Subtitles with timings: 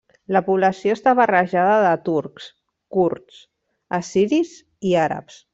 [0.35, 2.49] La població està barrejada de turcs,
[2.97, 3.45] kurds,
[4.03, 4.59] assiris
[4.93, 5.43] i àrabs.